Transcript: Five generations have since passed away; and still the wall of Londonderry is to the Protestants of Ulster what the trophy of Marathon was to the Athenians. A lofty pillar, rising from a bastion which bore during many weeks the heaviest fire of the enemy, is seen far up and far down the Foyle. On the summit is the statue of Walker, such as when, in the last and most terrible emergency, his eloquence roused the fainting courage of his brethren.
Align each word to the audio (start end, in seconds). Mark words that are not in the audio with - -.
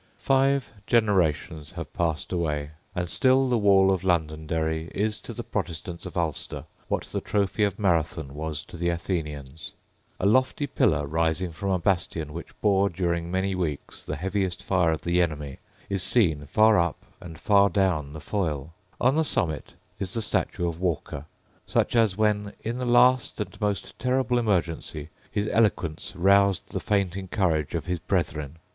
Five 0.17 0.73
generations 0.87 1.67
have 1.73 1.85
since 1.85 1.95
passed 1.95 2.31
away; 2.33 2.71
and 2.95 3.07
still 3.07 3.47
the 3.49 3.57
wall 3.59 3.91
of 3.91 4.03
Londonderry 4.03 4.89
is 4.95 5.21
to 5.21 5.31
the 5.31 5.43
Protestants 5.43 6.07
of 6.07 6.17
Ulster 6.17 6.65
what 6.87 7.03
the 7.03 7.21
trophy 7.21 7.63
of 7.63 7.77
Marathon 7.77 8.33
was 8.33 8.65
to 8.65 8.77
the 8.77 8.89
Athenians. 8.89 9.73
A 10.19 10.25
lofty 10.25 10.65
pillar, 10.65 11.05
rising 11.05 11.51
from 11.51 11.69
a 11.69 11.77
bastion 11.77 12.33
which 12.33 12.59
bore 12.61 12.89
during 12.89 13.29
many 13.29 13.53
weeks 13.53 14.01
the 14.03 14.15
heaviest 14.15 14.63
fire 14.63 14.91
of 14.91 15.01
the 15.01 15.21
enemy, 15.21 15.59
is 15.87 16.01
seen 16.01 16.47
far 16.47 16.79
up 16.79 17.05
and 17.21 17.37
far 17.37 17.69
down 17.69 18.13
the 18.13 18.19
Foyle. 18.19 18.73
On 18.99 19.13
the 19.15 19.23
summit 19.23 19.75
is 19.99 20.15
the 20.15 20.23
statue 20.23 20.67
of 20.67 20.79
Walker, 20.79 21.27
such 21.67 21.95
as 21.95 22.17
when, 22.17 22.53
in 22.63 22.79
the 22.79 22.87
last 22.87 23.39
and 23.39 23.61
most 23.61 23.99
terrible 23.99 24.39
emergency, 24.39 25.09
his 25.31 25.47
eloquence 25.49 26.15
roused 26.15 26.69
the 26.69 26.79
fainting 26.79 27.27
courage 27.27 27.75
of 27.75 27.85
his 27.85 27.99
brethren. 27.99 28.57